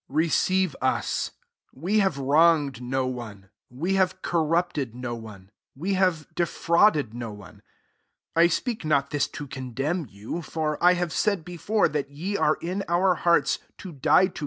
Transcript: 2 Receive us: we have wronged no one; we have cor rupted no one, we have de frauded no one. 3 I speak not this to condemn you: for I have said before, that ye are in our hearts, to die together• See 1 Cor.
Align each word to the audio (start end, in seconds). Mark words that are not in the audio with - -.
2 0.07 0.15
Receive 0.15 0.75
us: 0.81 1.29
we 1.75 1.99
have 1.99 2.17
wronged 2.17 2.81
no 2.81 3.05
one; 3.05 3.51
we 3.69 3.93
have 3.93 4.23
cor 4.23 4.41
rupted 4.43 4.95
no 4.95 5.13
one, 5.13 5.51
we 5.75 5.93
have 5.93 6.27
de 6.33 6.43
frauded 6.43 7.13
no 7.13 7.31
one. 7.31 7.61
3 8.33 8.43
I 8.43 8.47
speak 8.47 8.83
not 8.83 9.11
this 9.11 9.27
to 9.27 9.45
condemn 9.45 10.07
you: 10.09 10.41
for 10.41 10.83
I 10.83 10.93
have 10.95 11.13
said 11.13 11.45
before, 11.45 11.87
that 11.89 12.09
ye 12.09 12.35
are 12.35 12.55
in 12.63 12.83
our 12.87 13.13
hearts, 13.13 13.59
to 13.77 13.91
die 13.91 13.93
together• 13.93 13.99
See 13.99 14.25
1 14.27 14.27
Cor. 14.33 14.39